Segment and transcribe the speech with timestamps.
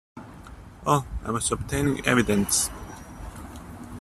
[0.87, 2.71] Oh, I was obtaining evidence.